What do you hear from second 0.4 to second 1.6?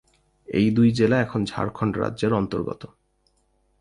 এই দুই জেলা এখন